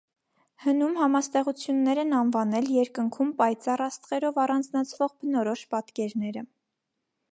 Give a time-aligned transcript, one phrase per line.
[0.61, 6.49] Հնում համաստեղություններ են անվանել երկնքում պայծառ աստղերով առանձնացվող բնորոշ պատկերները։